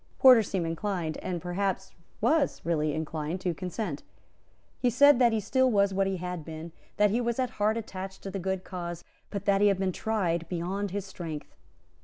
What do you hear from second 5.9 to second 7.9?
what he had been, that he was at heart